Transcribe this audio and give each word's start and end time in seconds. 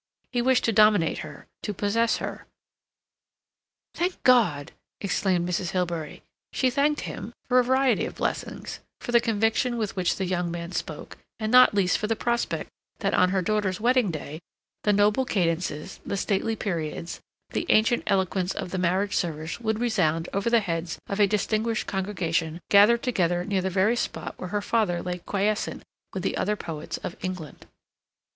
He 0.31 0.41
wished 0.41 0.63
to 0.63 0.71
dominate 0.71 1.19
her, 1.19 1.45
to 1.61 1.75
possess 1.75 2.17
her. 2.17 2.47
"Thank 3.93 4.23
God!" 4.23 4.71
exclaimed 4.99 5.47
Mrs. 5.47 5.73
Hilbery. 5.73 6.23
She 6.51 6.71
thanked 6.71 7.01
Him 7.01 7.35
for 7.45 7.59
a 7.59 7.63
variety 7.63 8.05
of 8.07 8.15
blessings: 8.15 8.79
for 8.99 9.11
the 9.11 9.19
conviction 9.21 9.77
with 9.77 9.95
which 9.95 10.15
the 10.15 10.25
young 10.25 10.49
man 10.49 10.71
spoke; 10.71 11.17
and 11.39 11.51
not 11.51 11.75
least 11.75 11.99
for 11.99 12.07
the 12.07 12.15
prospect 12.15 12.71
that 12.97 13.13
on 13.13 13.29
her 13.29 13.43
daughter's 13.43 13.79
wedding 13.79 14.09
day 14.09 14.41
the 14.85 14.91
noble 14.91 15.23
cadences, 15.23 15.99
the 16.03 16.17
stately 16.17 16.55
periods, 16.55 17.19
the 17.51 17.67
ancient 17.69 18.01
eloquence 18.07 18.55
of 18.55 18.71
the 18.71 18.79
marriage 18.79 19.15
service 19.15 19.59
would 19.59 19.79
resound 19.79 20.27
over 20.33 20.49
the 20.49 20.61
heads 20.61 20.97
of 21.05 21.19
a 21.19 21.27
distinguished 21.27 21.85
congregation 21.85 22.59
gathered 22.71 23.03
together 23.03 23.45
near 23.45 23.61
the 23.61 23.69
very 23.69 23.95
spot 23.95 24.33
where 24.39 24.49
her 24.49 24.63
father 24.63 25.03
lay 25.03 25.19
quiescent 25.19 25.83
with 26.11 26.23
the 26.23 26.35
other 26.37 26.55
poets 26.55 26.97
of 27.03 27.15
England. 27.21 27.67